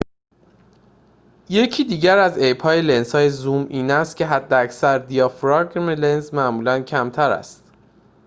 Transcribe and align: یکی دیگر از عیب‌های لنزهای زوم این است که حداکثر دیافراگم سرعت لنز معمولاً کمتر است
یکی 1.49 1.83
دیگر 1.83 2.17
از 2.17 2.37
عیب‌های 2.37 2.81
لنزهای 2.81 3.29
زوم 3.29 3.67
این 3.69 3.91
است 3.91 4.15
که 4.17 4.25
حداکثر 4.25 4.97
دیافراگم 4.97 5.71
سرعت 5.85 5.99
لنز 5.99 6.33
معمولاً 6.33 6.79
کمتر 6.79 7.31
است 7.31 7.63